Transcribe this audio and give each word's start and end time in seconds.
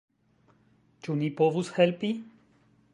Ĉu 1.07 1.19
ni 1.21 1.29
povus 1.43 1.71
helpi? 1.79 2.11